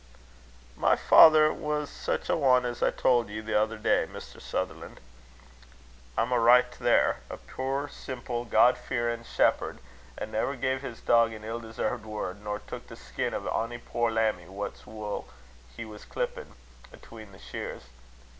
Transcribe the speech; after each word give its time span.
"My 0.75 0.95
father 0.95 1.53
was 1.53 1.87
sic 1.87 2.27
a 2.27 2.33
ane 2.33 2.65
as 2.65 2.81
I 2.81 2.89
tauld 2.89 3.29
ye 3.29 3.39
the 3.39 3.55
ither 3.61 3.77
day, 3.77 4.07
Mr. 4.11 4.41
Sutherlan'. 4.41 4.97
I'm 6.17 6.31
a' 6.31 6.39
richt 6.39 6.79
there. 6.79 7.17
A 7.29 7.37
puir, 7.37 7.87
semple, 7.87 8.43
God 8.45 8.79
fearin' 8.79 9.23
shepherd, 9.23 9.77
'at 10.17 10.29
never 10.29 10.55
gae 10.55 10.79
his 10.79 11.01
dog 11.01 11.33
an 11.33 11.43
ill 11.43 11.59
deserved 11.59 12.05
word, 12.07 12.43
nor 12.43 12.57
took 12.57 12.87
the 12.87 12.95
skin 12.95 13.35
o' 13.35 13.47
ony 13.49 13.77
puir 13.77 14.09
lammie, 14.09 14.47
wha's 14.49 14.87
woo' 14.87 15.25
he 15.77 15.85
was 15.85 16.03
clippin', 16.03 16.53
atween 16.91 17.31
the 17.31 17.37
shears. 17.37 17.83